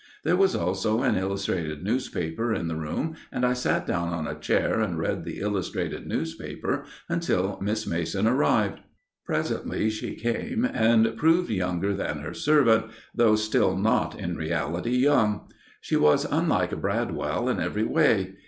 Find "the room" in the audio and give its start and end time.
2.67-3.13